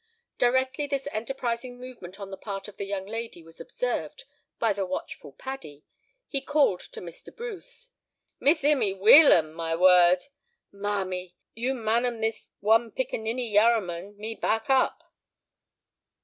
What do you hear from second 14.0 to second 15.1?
me 'back up.